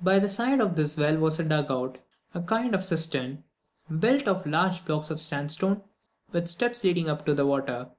By 0.00 0.20
the 0.20 0.28
side 0.28 0.60
of 0.60 0.76
this 0.76 0.96
a 0.96 1.00
well 1.00 1.16
was 1.18 1.38
dug 1.38 1.68
out; 1.68 1.98
a 2.32 2.40
kind 2.40 2.76
of 2.76 2.84
cistern, 2.84 3.42
built 3.98 4.28
of 4.28 4.46
large 4.46 4.84
blocks 4.84 5.10
of 5.10 5.16
red 5.16 5.20
sandstone, 5.22 5.82
with 6.30 6.46
steps 6.46 6.84
leading 6.84 7.08
up 7.08 7.26
to 7.26 7.34
the 7.34 7.44
water. 7.44 7.90